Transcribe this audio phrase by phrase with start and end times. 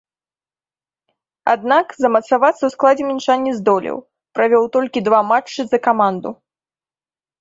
[1.53, 3.97] Аднак, замацавацца ў складзе мінчан не здолеў,
[4.39, 6.29] правёў толькі два матчы за каманду.